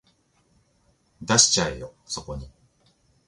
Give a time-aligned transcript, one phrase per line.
[1.21, 2.49] 出しちゃえよそこに